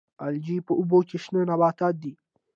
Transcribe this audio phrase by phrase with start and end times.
[0.25, 2.13] الجی په اوبو کې شنه نباتات دي